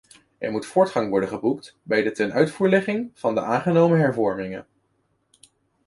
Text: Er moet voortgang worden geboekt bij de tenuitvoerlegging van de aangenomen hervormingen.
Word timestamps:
Er 0.37 0.51
moet 0.51 0.65
voortgang 0.65 1.09
worden 1.09 1.29
geboekt 1.29 1.77
bij 1.83 2.01
de 2.03 2.11
tenuitvoerlegging 2.11 3.11
van 3.13 3.35
de 3.35 3.41
aangenomen 3.41 3.99
hervormingen. 3.99 4.67